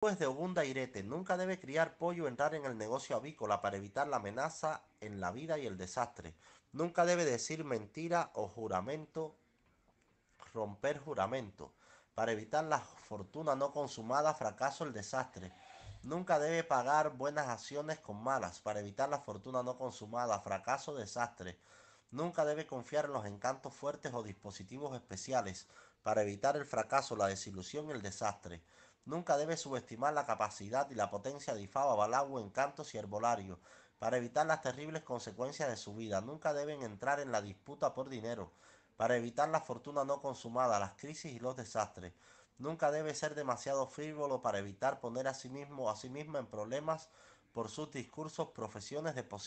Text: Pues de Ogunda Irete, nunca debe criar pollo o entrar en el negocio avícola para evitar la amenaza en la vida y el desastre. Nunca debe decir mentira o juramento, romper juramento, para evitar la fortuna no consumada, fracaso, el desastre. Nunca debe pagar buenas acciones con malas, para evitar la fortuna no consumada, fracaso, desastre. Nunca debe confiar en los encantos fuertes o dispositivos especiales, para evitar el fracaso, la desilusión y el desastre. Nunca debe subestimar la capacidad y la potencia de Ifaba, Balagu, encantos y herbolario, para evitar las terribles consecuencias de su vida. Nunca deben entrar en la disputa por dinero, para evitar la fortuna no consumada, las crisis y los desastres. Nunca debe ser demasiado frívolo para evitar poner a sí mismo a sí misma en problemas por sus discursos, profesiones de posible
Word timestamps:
Pues 0.00 0.18
de 0.18 0.24
Ogunda 0.24 0.64
Irete, 0.64 1.02
nunca 1.02 1.36
debe 1.36 1.60
criar 1.60 1.98
pollo 1.98 2.24
o 2.24 2.26
entrar 2.26 2.54
en 2.54 2.64
el 2.64 2.78
negocio 2.78 3.16
avícola 3.16 3.60
para 3.60 3.76
evitar 3.76 4.08
la 4.08 4.16
amenaza 4.16 4.80
en 5.02 5.20
la 5.20 5.30
vida 5.30 5.58
y 5.58 5.66
el 5.66 5.76
desastre. 5.76 6.34
Nunca 6.72 7.04
debe 7.04 7.26
decir 7.26 7.64
mentira 7.64 8.30
o 8.32 8.48
juramento, 8.48 9.36
romper 10.54 10.98
juramento, 11.00 11.74
para 12.14 12.32
evitar 12.32 12.64
la 12.64 12.78
fortuna 12.78 13.54
no 13.56 13.72
consumada, 13.72 14.32
fracaso, 14.32 14.84
el 14.84 14.94
desastre. 14.94 15.52
Nunca 16.02 16.38
debe 16.38 16.64
pagar 16.64 17.10
buenas 17.10 17.48
acciones 17.48 17.98
con 17.98 18.22
malas, 18.22 18.58
para 18.58 18.80
evitar 18.80 19.10
la 19.10 19.18
fortuna 19.18 19.62
no 19.62 19.76
consumada, 19.76 20.40
fracaso, 20.40 20.94
desastre. 20.94 21.58
Nunca 22.10 22.46
debe 22.46 22.66
confiar 22.66 23.04
en 23.04 23.12
los 23.12 23.26
encantos 23.26 23.74
fuertes 23.74 24.14
o 24.14 24.22
dispositivos 24.22 24.94
especiales, 24.94 25.68
para 26.02 26.22
evitar 26.22 26.56
el 26.56 26.64
fracaso, 26.64 27.16
la 27.16 27.26
desilusión 27.26 27.90
y 27.90 27.92
el 27.92 28.00
desastre. 28.00 28.62
Nunca 29.04 29.36
debe 29.36 29.56
subestimar 29.56 30.12
la 30.12 30.26
capacidad 30.26 30.88
y 30.90 30.94
la 30.94 31.10
potencia 31.10 31.54
de 31.54 31.62
Ifaba, 31.62 31.94
Balagu, 31.94 32.38
encantos 32.38 32.94
y 32.94 32.98
herbolario, 32.98 33.58
para 33.98 34.16
evitar 34.16 34.46
las 34.46 34.60
terribles 34.60 35.02
consecuencias 35.02 35.68
de 35.68 35.76
su 35.76 35.94
vida. 35.94 36.20
Nunca 36.20 36.52
deben 36.52 36.82
entrar 36.82 37.20
en 37.20 37.32
la 37.32 37.42
disputa 37.42 37.94
por 37.94 38.08
dinero, 38.08 38.52
para 38.96 39.16
evitar 39.16 39.48
la 39.48 39.60
fortuna 39.60 40.04
no 40.04 40.20
consumada, 40.20 40.78
las 40.78 40.92
crisis 40.92 41.32
y 41.32 41.38
los 41.38 41.56
desastres. 41.56 42.12
Nunca 42.58 42.90
debe 42.90 43.14
ser 43.14 43.34
demasiado 43.34 43.86
frívolo 43.86 44.42
para 44.42 44.58
evitar 44.58 45.00
poner 45.00 45.26
a 45.28 45.34
sí 45.34 45.48
mismo 45.48 45.88
a 45.88 45.96
sí 45.96 46.10
misma 46.10 46.38
en 46.38 46.46
problemas 46.46 47.08
por 47.52 47.70
sus 47.70 47.90
discursos, 47.90 48.50
profesiones 48.50 49.14
de 49.14 49.24
posible 49.24 49.40